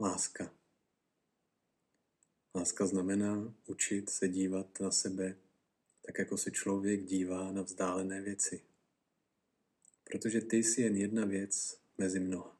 láska. 0.00 0.54
Láska 2.54 2.86
znamená 2.86 3.54
učit 3.66 4.10
se 4.10 4.28
dívat 4.28 4.80
na 4.80 4.90
sebe 4.90 5.36
tak, 6.06 6.18
jako 6.18 6.36
se 6.36 6.50
člověk 6.50 7.04
dívá 7.04 7.52
na 7.52 7.62
vzdálené 7.62 8.20
věci. 8.20 8.64
Protože 10.04 10.40
ty 10.40 10.56
jsi 10.56 10.82
jen 10.82 10.96
jedna 10.96 11.24
věc 11.24 11.80
mezi 11.98 12.20
mnoha. 12.20 12.58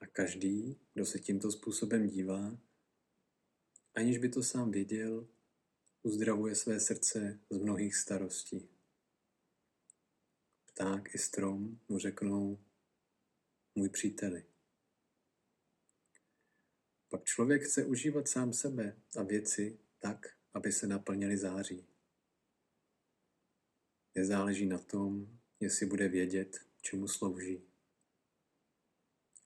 A 0.00 0.06
každý, 0.06 0.80
kdo 0.94 1.06
se 1.06 1.18
tímto 1.18 1.52
způsobem 1.52 2.08
dívá, 2.08 2.58
aniž 3.94 4.18
by 4.18 4.28
to 4.28 4.42
sám 4.42 4.70
věděl, 4.70 5.28
uzdravuje 6.02 6.54
své 6.54 6.80
srdce 6.80 7.40
z 7.50 7.58
mnohých 7.58 7.96
starostí. 7.96 8.68
Pták 10.66 11.14
i 11.14 11.18
strom 11.18 11.80
mu 11.88 11.98
řeknou, 11.98 12.58
můj 13.74 13.88
příteli. 13.88 14.44
Pak 17.16 17.24
člověk 17.24 17.62
chce 17.62 17.84
užívat 17.84 18.28
sám 18.28 18.52
sebe 18.52 18.96
a 19.18 19.22
věci 19.22 19.78
tak, 19.98 20.36
aby 20.54 20.72
se 20.72 20.86
naplnili 20.86 21.36
září. 21.36 21.86
Nezáleží 24.14 24.66
na 24.66 24.78
tom, 24.78 25.38
jestli 25.60 25.86
bude 25.86 26.08
vědět, 26.08 26.58
čemu 26.80 27.08
slouží. 27.08 27.62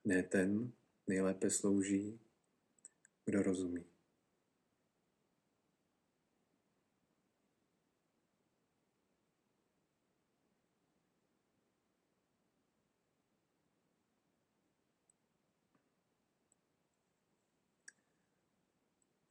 Ne 0.05 0.23
ten 0.23 0.73
nejlépe 1.07 1.51
slouží, 1.51 2.21
kdo 3.25 3.43
rozumí. 3.43 3.85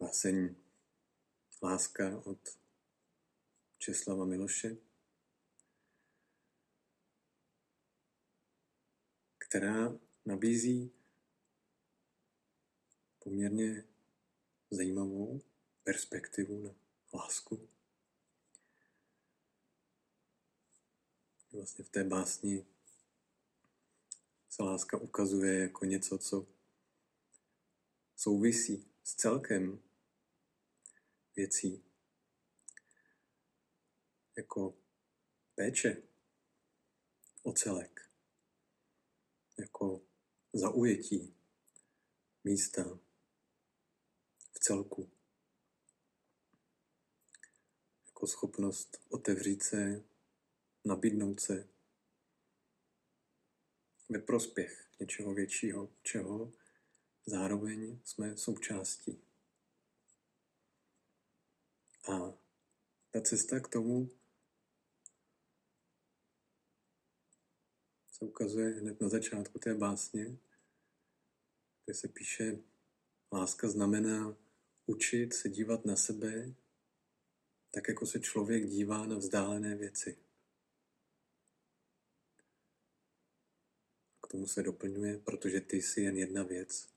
Báseň 0.09 0.55
Láska 1.61 2.21
od 2.25 2.59
Česlava 3.77 4.25
Miloše, 4.25 4.77
která 9.37 9.99
nabízí 10.25 10.91
poměrně 13.19 13.83
zajímavou 14.71 15.41
perspektivu 15.83 16.63
na 16.63 16.75
lásku. 17.13 17.69
Vlastně 21.51 21.83
v 21.83 21.89
té 21.89 22.03
básni 22.03 22.65
se 24.49 24.63
láska 24.63 24.97
ukazuje 24.97 25.59
jako 25.59 25.85
něco, 25.85 26.17
co 26.17 26.47
souvisí 28.15 28.91
s 29.03 29.15
celkem 29.15 29.88
věcí, 31.35 31.83
jako 34.37 34.77
péče 35.55 36.03
o 37.43 37.53
celek, 37.53 38.09
jako 39.57 40.01
zaujetí 40.53 41.35
místa 42.43 42.99
v 44.51 44.59
celku, 44.59 45.11
jako 48.07 48.27
schopnost 48.27 48.97
otevřít 49.09 49.63
se, 49.63 50.03
nabídnout 50.85 51.39
se 51.39 51.69
ve 54.09 54.19
prospěch 54.19 54.89
něčeho 54.99 55.33
většího, 55.33 55.89
čeho 56.03 56.53
zároveň 57.25 57.99
jsme 58.03 58.37
součástí. 58.37 59.28
A 62.09 62.33
ta 63.11 63.21
cesta 63.21 63.59
k 63.59 63.67
tomu 63.67 64.09
se 68.11 68.25
ukazuje 68.25 68.69
hned 68.69 69.01
na 69.01 69.09
začátku 69.09 69.59
té 69.59 69.75
básně, 69.75 70.37
kde 71.85 71.93
se 71.93 72.07
píše, 72.07 72.57
láska 73.31 73.67
znamená 73.67 74.37
učit 74.85 75.33
se 75.33 75.49
dívat 75.49 75.85
na 75.85 75.95
sebe, 75.95 76.53
tak 77.71 77.87
jako 77.87 78.05
se 78.05 78.19
člověk 78.19 78.65
dívá 78.65 79.05
na 79.05 79.15
vzdálené 79.15 79.75
věci. 79.75 80.17
K 84.23 84.27
tomu 84.27 84.47
se 84.47 84.63
doplňuje, 84.63 85.17
protože 85.17 85.61
ty 85.61 85.81
jsi 85.81 86.01
jen 86.01 86.17
jedna 86.17 86.43
věc 86.43 86.89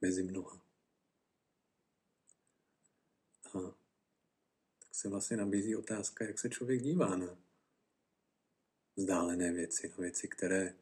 mezi 0.00 0.22
mnoha. 0.22 0.66
A 3.54 3.79
se 4.92 5.08
vlastně 5.08 5.36
nabízí 5.36 5.76
otázka, 5.76 6.24
jak 6.24 6.38
se 6.38 6.50
člověk 6.50 6.82
dívá 6.82 7.16
na 7.16 7.38
vzdálené 8.96 9.52
věci, 9.52 9.88
na 9.88 9.96
věci, 9.96 10.28
které 10.28 10.74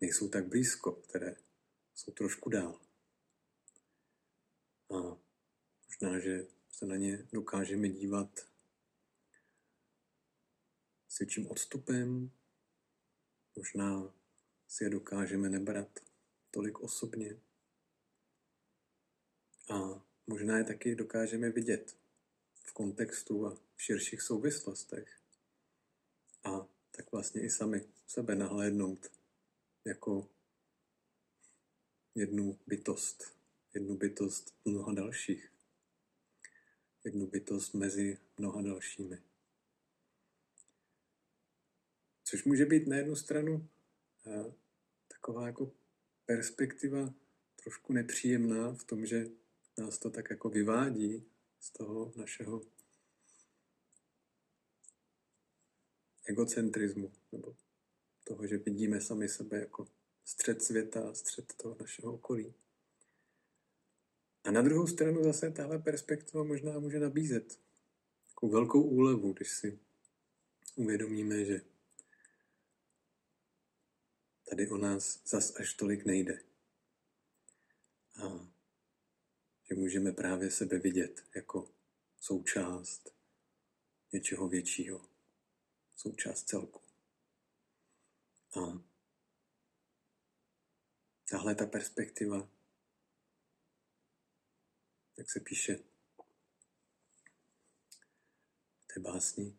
nejsou 0.00 0.28
tak 0.28 0.46
blízko, 0.46 0.92
které 0.92 1.36
jsou 1.94 2.12
trošku 2.12 2.50
dál. 2.50 2.80
A 4.90 5.18
možná, 5.86 6.18
že 6.18 6.46
se 6.70 6.86
na 6.86 6.96
ně 6.96 7.28
dokážeme 7.32 7.88
dívat 7.88 8.40
s 11.08 11.18
větším 11.18 11.50
odstupem, 11.50 12.30
možná 13.56 14.14
si 14.68 14.84
je 14.84 14.90
dokážeme 14.90 15.48
nebrat 15.48 16.00
tolik 16.50 16.80
osobně 16.80 17.40
a 19.70 20.04
možná 20.26 20.58
je 20.58 20.64
taky 20.64 20.94
dokážeme 20.94 21.50
vidět 21.50 22.03
v 22.64 22.72
kontextu 22.72 23.46
a 23.46 23.54
v 23.76 23.82
širších 23.82 24.22
souvislostech. 24.22 25.20
A 26.44 26.66
tak 26.90 27.12
vlastně 27.12 27.42
i 27.42 27.50
sami 27.50 27.88
sebe 28.06 28.34
nahlédnout 28.34 29.12
jako 29.84 30.30
jednu 32.14 32.58
bytost, 32.66 33.38
jednu 33.74 33.96
bytost 33.96 34.54
mnoha 34.64 34.92
dalších, 34.92 35.52
jednu 37.04 37.26
bytost 37.26 37.74
mezi 37.74 38.18
mnoha 38.38 38.62
dalšími. 38.62 39.22
Což 42.24 42.44
může 42.44 42.66
být 42.66 42.86
na 42.86 42.96
jednu 42.96 43.16
stranu 43.16 43.68
eh, 44.26 44.52
taková 45.08 45.46
jako 45.46 45.72
perspektiva 46.26 47.14
trošku 47.62 47.92
nepříjemná 47.92 48.72
v 48.72 48.84
tom, 48.84 49.06
že 49.06 49.26
nás 49.78 49.98
to 49.98 50.10
tak 50.10 50.30
jako 50.30 50.48
vyvádí 50.48 51.33
z 51.64 51.70
toho 51.70 52.12
našeho 52.16 52.62
egocentrizmu, 56.24 57.12
nebo 57.32 57.56
toho, 58.24 58.46
že 58.46 58.56
vidíme 58.56 59.00
sami 59.00 59.28
sebe 59.28 59.58
jako 59.58 59.88
střed 60.24 60.62
světa 60.62 61.14
střed 61.14 61.54
toho 61.54 61.76
našeho 61.80 62.14
okolí. 62.14 62.54
A 64.44 64.50
na 64.50 64.62
druhou 64.62 64.86
stranu 64.86 65.24
zase 65.24 65.50
tahle 65.50 65.78
perspektiva 65.78 66.44
možná 66.44 66.78
může 66.78 66.98
nabízet 67.00 67.60
takovou 68.28 68.52
velkou 68.52 68.82
úlevu, 68.82 69.32
když 69.32 69.50
si 69.50 69.78
uvědomíme, 70.76 71.44
že 71.44 71.60
tady 74.50 74.70
o 74.70 74.76
nás 74.76 75.22
zas 75.26 75.56
až 75.56 75.74
tolik 75.74 76.04
nejde. 76.04 76.40
A 78.22 78.53
že 79.74 79.80
můžeme 79.80 80.12
právě 80.12 80.50
sebe 80.50 80.78
vidět 80.78 81.28
jako 81.34 81.74
součást 82.20 83.14
něčeho 84.12 84.48
většího, 84.48 85.08
součást 85.96 86.42
celku. 86.42 86.80
A 88.60 88.84
tahle 91.30 91.54
ta 91.54 91.66
perspektiva, 91.66 92.50
jak 95.16 95.30
se 95.30 95.40
píše 95.40 95.76
v 98.78 98.86
té 98.94 99.00
básni, 99.00 99.58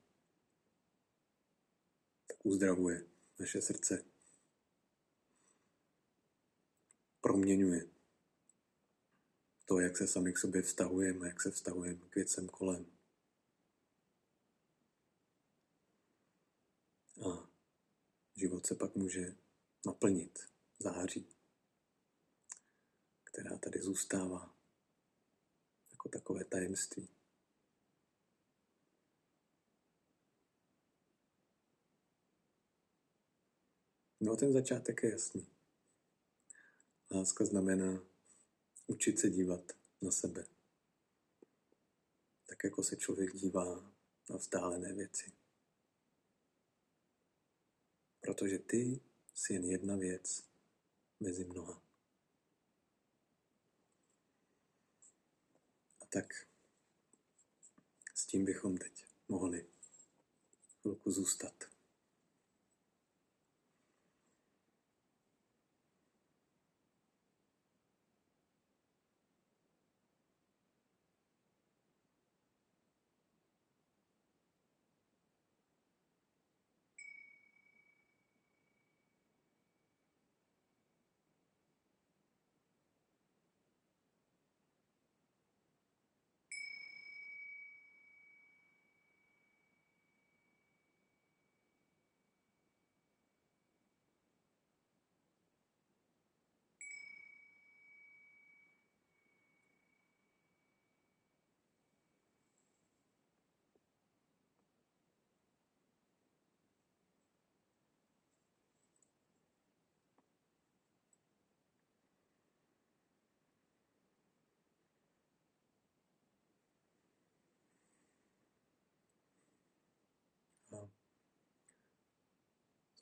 tak 2.27 2.45
uzdravuje 2.45 3.07
naše 3.39 3.61
srdce, 3.61 4.06
proměňuje 7.21 7.94
to, 9.65 9.79
jak 9.79 9.97
se 9.97 10.07
sami 10.07 10.33
k 10.33 10.38
sobě 10.38 10.62
vztahujeme, 10.62 11.27
jak 11.27 11.41
se 11.41 11.51
vztahujeme 11.51 12.09
k 12.09 12.15
věcem 12.15 12.47
kolem. 12.47 12.85
A 17.25 17.50
život 18.35 18.65
se 18.65 18.75
pak 18.75 18.95
může 18.95 19.35
naplnit 19.85 20.39
září, 20.79 21.35
která 23.23 23.57
tady 23.57 23.81
zůstává 23.81 24.56
jako 25.91 26.09
takové 26.09 26.45
tajemství. 26.45 27.09
No 34.19 34.31
a 34.31 34.35
ten 34.35 34.53
začátek 34.53 35.03
je 35.03 35.11
jasný. 35.11 35.47
Láska 37.11 37.45
znamená 37.45 38.14
učit 38.87 39.19
se 39.19 39.29
dívat 39.29 39.71
na 40.01 40.11
sebe. 40.11 40.45
Tak 42.45 42.63
jako 42.63 42.83
se 42.83 42.95
člověk 42.95 43.35
dívá 43.35 43.91
na 44.29 44.37
vzdálené 44.37 44.93
věci. 44.93 45.31
Protože 48.21 48.59
ty 48.59 48.99
jsi 49.33 49.53
jen 49.53 49.65
jedna 49.65 49.95
věc 49.95 50.43
mezi 51.19 51.43
mnoha. 51.43 51.83
A 56.01 56.05
tak 56.05 56.47
s 58.13 58.25
tím 58.25 58.45
bychom 58.45 58.77
teď 58.77 59.05
mohli 59.27 59.69
chvilku 60.81 61.11
zůstat. 61.11 61.75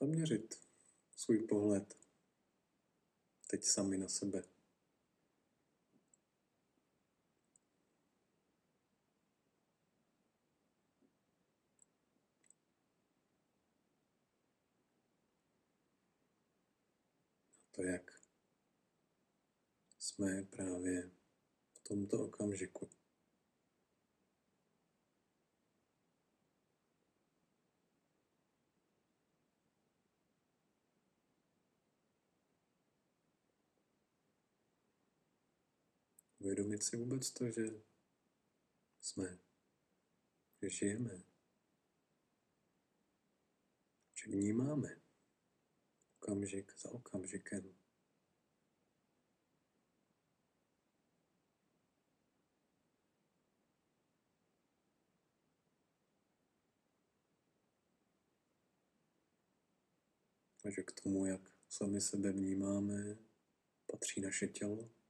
Zaměřit 0.04 0.62
svůj 1.16 1.40
pohled 1.48 1.98
teď 3.48 3.64
sami 3.64 3.98
na 3.98 4.08
sebe. 4.08 4.44
To, 17.72 17.84
jak 17.84 18.22
jsme 20.00 20.44
právě 20.44 21.12
v 21.74 21.80
tomto 21.80 22.26
okamžiku. 22.26 23.03
Uvědomit 36.44 36.84
si 36.84 36.98
vůbec 36.98 37.32
to, 37.32 37.52
že 37.52 37.62
jsme, 39.02 39.40
že 40.62 40.70
žijeme, 40.70 41.24
že 44.14 44.32
vnímáme 44.32 45.02
okamžik 46.20 46.78
za 46.78 46.92
okamžikem. 46.92 47.76
A 60.66 60.70
že 60.70 60.84
k 60.84 60.92
tomu, 60.92 61.26
jak 61.26 61.42
sami 61.70 62.02
sebe 62.02 62.32
vnímáme, 62.32 63.18
patří 63.88 64.22
naše 64.22 64.48
tělo. 64.48 65.04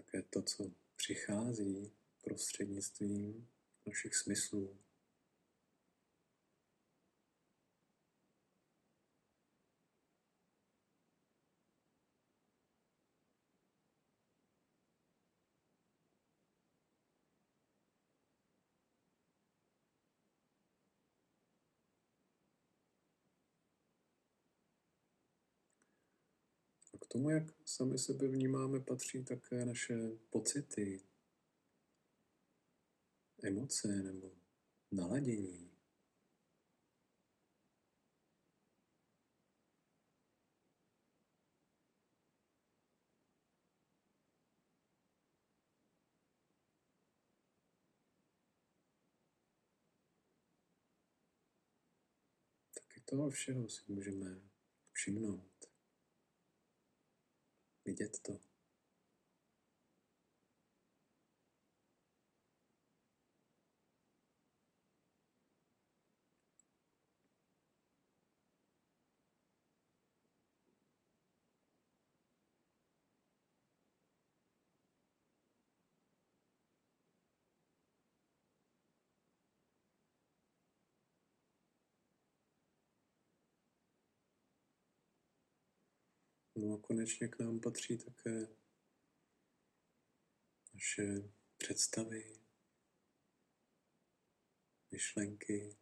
také 0.00 0.22
to, 0.40 0.46
co 0.46 0.70
přichází 0.96 1.92
prostřednictvím 2.24 3.48
našich 3.86 4.14
smyslů. 4.14 4.76
K 27.00 27.06
tomu, 27.06 27.30
jak 27.30 27.42
sami 27.64 27.98
sebe 27.98 28.28
vnímáme, 28.28 28.80
patří 28.80 29.24
také 29.24 29.64
naše 29.64 29.94
pocity, 30.30 31.00
emoce 33.42 33.88
nebo 33.88 34.32
naladění. 34.92 35.70
Taky 52.74 53.00
toho 53.00 53.30
všeho 53.30 53.68
si 53.68 53.92
můžeme 53.92 54.40
všimnout 54.92 55.59
Bridget, 57.90 58.22
tú. 58.22 58.40
No 86.60 86.74
a 86.74 86.78
konečně 86.78 87.28
k 87.28 87.38
nám 87.38 87.60
patří 87.60 87.98
také 87.98 88.48
naše 90.74 91.32
představy, 91.56 92.40
myšlenky, 94.90 95.76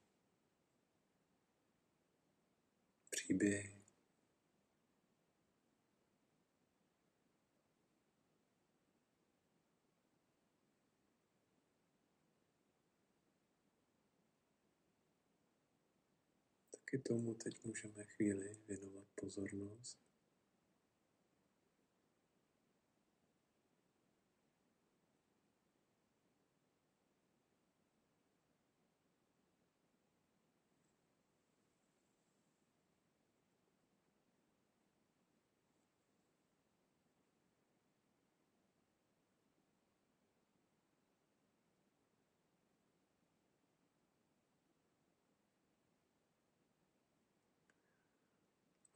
příběhy. 3.11 3.85
Taky 16.70 16.99
tomu 16.99 17.35
teď 17.35 17.64
můžeme 17.64 18.04
chvíli 18.04 18.54
věnovat 18.68 19.08
pozornost. 19.14 20.07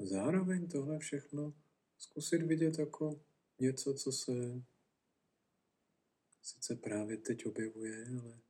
Zároveň 0.07 0.69
tohle 0.69 0.99
všechno 0.99 1.55
zkusit 1.99 2.43
vidět 2.43 2.79
jako 2.79 3.25
něco, 3.59 3.95
co 3.95 4.13
se 4.13 4.33
sice 6.43 6.77
právě 6.77 7.17
teď 7.17 7.47
objevuje, 7.47 8.07
ale 8.21 8.41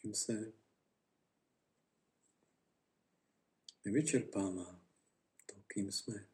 čím 0.00 0.14
se 0.14 0.52
nevyčerpává 3.84 4.80
to, 5.46 5.62
kým 5.66 5.92
jsme. 5.92 6.28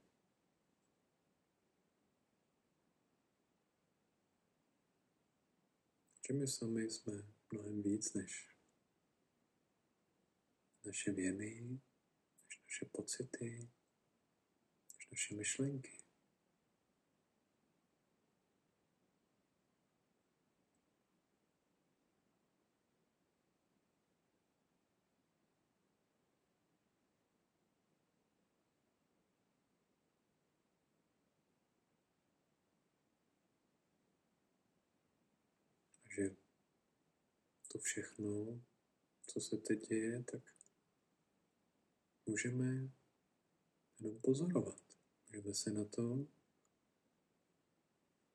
Že 6.27 6.35
my 6.35 6.49
sami 6.49 6.91
jsme 6.91 7.13
mnohem 7.53 7.83
víc 7.83 8.15
než 8.15 8.54
naše 10.85 11.13
věmy, 11.13 11.61
než 11.61 12.61
naše 12.63 12.87
pocity, 12.93 13.71
než 14.97 15.11
naše 15.11 15.35
myšlenky. 15.35 16.05
že 36.17 36.37
to 37.73 37.79
všechno, 37.79 38.63
co 39.27 39.41
se 39.41 39.57
teď 39.57 39.89
děje, 39.89 40.25
tak 40.25 40.54
můžeme 42.27 42.93
jenom 44.01 44.21
pozorovat. 44.21 44.83
Můžeme 45.27 45.55
se 45.55 45.71
na 45.71 45.85
to 45.85 46.27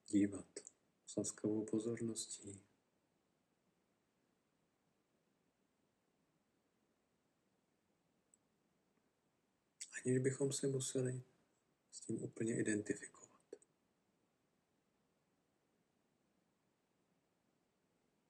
dívat 0.08 0.60
s 1.06 1.16
laskavou 1.16 1.66
pozorností. 1.66 2.62
Aniž 10.06 10.20
bychom 10.20 10.54
se 10.54 10.68
museli 10.68 11.24
s 11.92 12.02
tím 12.02 12.24
úplně 12.24 12.60
identifikovat. 12.60 13.30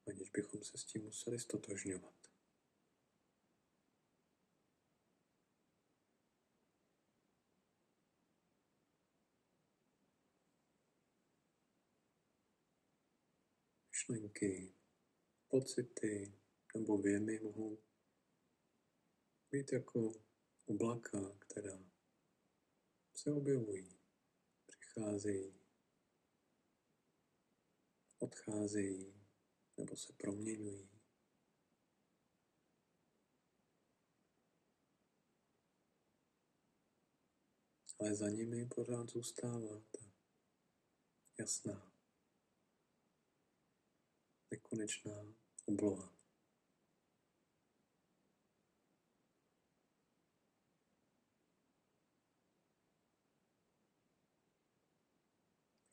aniž 0.09 0.29
bychom 0.29 0.63
se 0.63 0.77
s 0.77 0.83
tím 0.83 1.03
museli 1.03 1.39
stotožňovat. 1.39 2.28
Myšlenky, 14.09 14.73
pocity 15.47 16.33
nebo 16.75 16.97
věmy 16.97 17.39
mohou 17.39 17.83
být 19.51 19.73
jako 19.73 20.13
oblaka, 20.65 21.37
která 21.39 21.79
se 23.15 23.31
objevují, 23.31 23.99
přicházejí, 24.67 25.59
odcházejí 28.19 29.27
nebo 29.77 29.95
se 29.95 30.13
proměňují. 30.13 30.89
Ale 37.99 38.15
za 38.15 38.29
nimi 38.29 38.65
pořád 38.65 39.09
zůstává 39.09 39.81
ta 39.91 40.11
jasná, 41.39 41.88
nekonečná 44.51 45.25
obloha. 45.65 46.13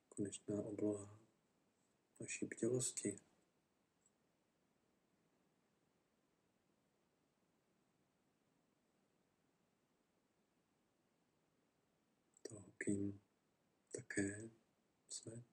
Konečná 0.08 0.62
obloha 0.62 1.18
naší 2.20 2.46
bdělosti. 2.46 3.20
kým 12.86 13.20
také 13.92 14.50
jsme. 15.08 15.44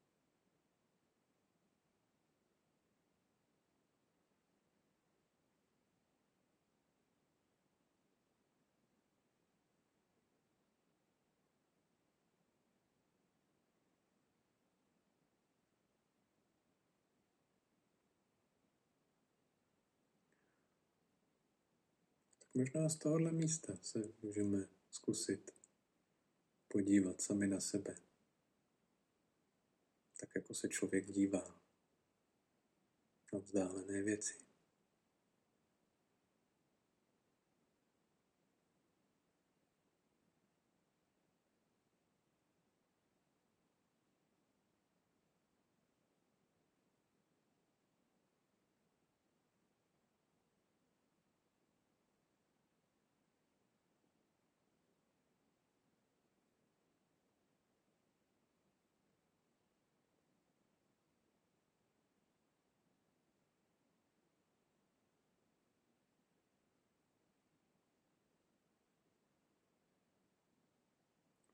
Možná 22.54 22.90
z 22.90 22.96
tohohle 22.96 23.32
místa 23.32 23.74
se 23.82 24.14
můžeme 24.22 24.68
zkusit 24.92 25.52
podívat 26.68 27.22
sami 27.22 27.48
na 27.48 27.60
sebe, 27.60 27.96
tak 30.20 30.30
jako 30.36 30.54
se 30.54 30.70
člověk 30.70 31.12
dívá 31.12 31.62
na 33.34 33.40
vzdálené 33.40 34.04
věci. 34.04 34.53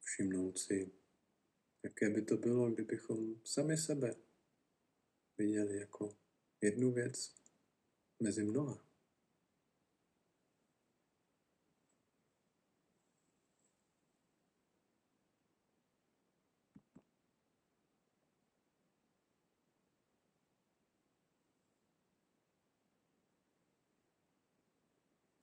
Všimnout 0.09 0.57
si, 0.57 0.91
jaké 1.83 2.09
by 2.09 2.21
to 2.21 2.37
bylo, 2.37 2.71
kdybychom 2.71 3.35
sami 3.45 3.77
sebe 3.77 4.15
viděli 5.37 5.77
jako 5.77 6.17
jednu 6.61 6.91
věc 6.91 7.35
mezi 8.19 8.43
mnoha. 8.43 8.85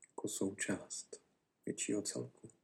Jako 0.08 0.28
součást 0.28 1.22
většího 1.66 2.02
celku. 2.02 2.55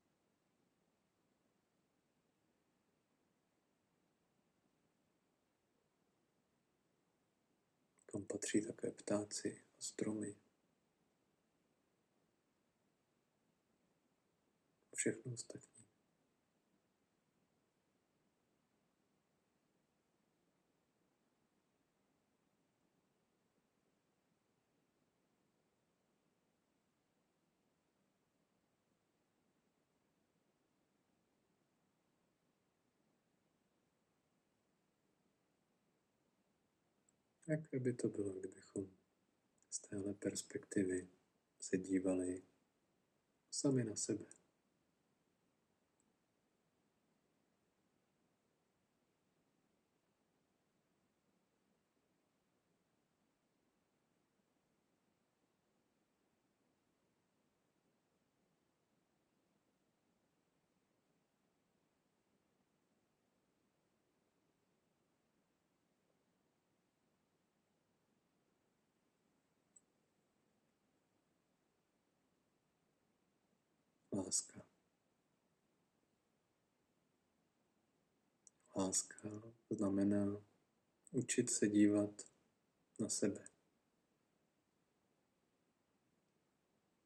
Patří 8.33 8.67
také 8.67 8.91
ptáci 8.91 9.65
a 9.79 9.81
stromy. 9.81 10.37
Všechno 14.97 15.33
ostatní. 15.33 15.72
Jaké 37.47 37.81
by 37.81 37.93
to 37.93 38.09
bylo, 38.09 38.33
kdybychom 38.33 38.91
z 39.71 39.79
téhle 39.79 40.15
perspektivy 40.15 41.09
se 41.61 41.79
dívali 41.79 42.43
sami 43.51 43.85
na 43.85 43.97
sebe. 43.97 44.42
Láska. 74.33 74.67
Láska 78.77 79.29
znamená 79.71 80.45
učit 81.11 81.51
se 81.51 81.69
dívat 81.69 82.11
na 82.99 83.09
sebe. 83.09 83.49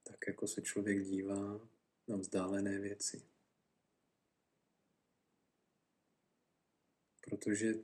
Tak 0.03 0.27
jako 0.27 0.47
se 0.47 0.63
člověk 0.63 1.05
dívá 1.05 1.69
na 2.09 2.17
vzdálené 2.17 2.79
věci. 2.79 3.29
Protože 7.21 7.75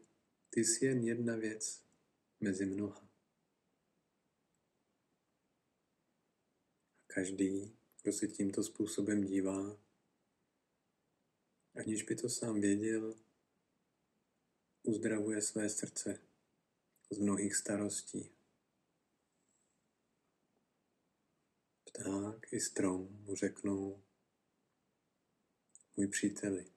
ty 0.51 0.65
jsi 0.65 0.85
jen 0.85 1.05
jedna 1.05 1.37
věc 1.37 1.85
mezi 2.41 2.67
mnoha. 2.67 3.09
A 6.97 7.05
každý 7.07 7.82
kdo 8.03 8.13
se 8.13 8.29
tímto 8.29 8.63
způsobem 8.63 9.25
dívá, 9.25 9.79
aniž 11.75 12.03
by 12.03 12.17
to 12.17 12.29
sám 12.29 12.61
věděl, 12.61 13.15
uzdravuje 14.83 15.43
své 15.43 15.69
srdce 15.69 16.19
z 17.11 17.19
mnohých 17.19 17.57
starostí. 17.57 18.33
Pták 21.85 22.53
i 22.53 22.61
strom 22.61 23.25
mu 23.25 23.35
řeknou, 23.35 24.05
můj 25.97 26.07
příteli. 26.07 26.73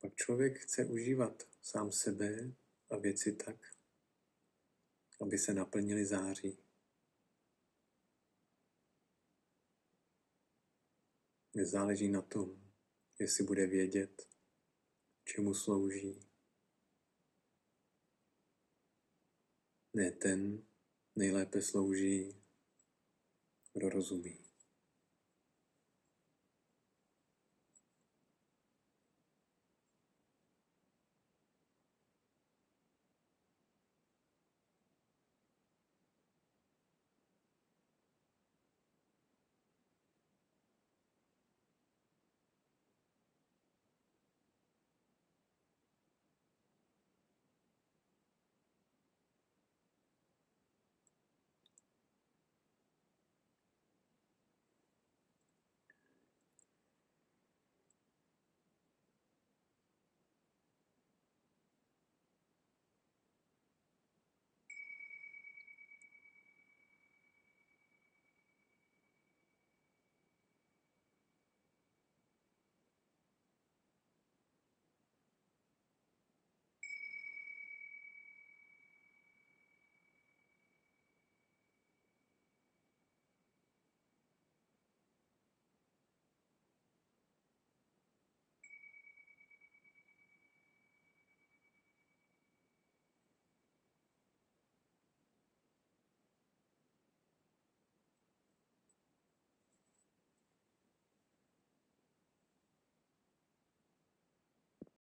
Pak 0.00 0.14
člověk 0.14 0.58
chce 0.58 0.84
užívat 0.84 1.42
sám 1.62 1.92
sebe 1.92 2.54
a 2.90 2.96
věci 2.96 3.32
tak, 3.32 3.75
aby 5.20 5.38
se 5.38 5.54
naplnili 5.54 6.06
září. 6.06 6.58
Nezáleží 11.54 12.08
na 12.08 12.22
tom, 12.22 12.72
jestli 13.18 13.44
bude 13.44 13.66
vědět, 13.66 14.28
čemu 15.24 15.54
slouží. 15.54 16.20
Ne 19.94 20.10
ten 20.10 20.66
nejlépe 21.16 21.62
slouží, 21.62 22.42
kdo 23.72 23.88
rozumí. 23.88 24.45